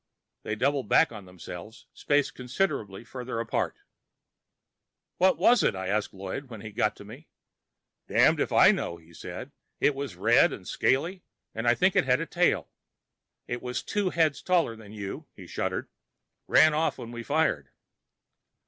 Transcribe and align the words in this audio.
They 0.41 0.55
doubled 0.55 0.89
back 0.89 1.11
on 1.11 1.25
themselves, 1.25 1.85
spaced 1.93 2.33
considerably 2.33 3.03
farther 3.03 3.39
apart. 3.39 3.77
"What 5.19 5.37
was 5.37 5.61
it?" 5.61 5.75
I 5.75 5.89
asked 5.89 6.11
Lloyd 6.11 6.45
when 6.49 6.61
he 6.61 6.71
got 6.71 6.95
to 6.95 7.05
me. 7.05 7.27
"Damned 8.07 8.39
if 8.39 8.51
I 8.51 8.71
know," 8.71 8.97
he 8.97 9.13
said. 9.13 9.51
"It 9.79 9.93
was 9.93 10.15
red 10.15 10.51
and 10.53 10.67
scaly, 10.67 11.21
and 11.53 11.67
I 11.67 11.75
think 11.75 11.95
it 11.95 12.05
had 12.05 12.19
a 12.19 12.25
tail. 12.25 12.71
It 13.47 13.61
was 13.61 13.83
two 13.83 14.09
heads 14.09 14.41
taller 14.41 14.75
than 14.75 14.91
you." 14.91 15.27
He 15.35 15.45
shuddered. 15.45 15.87
"Ran 16.47 16.73
off 16.73 16.97
when 16.97 17.11
we 17.11 17.21
fired." 17.21 17.69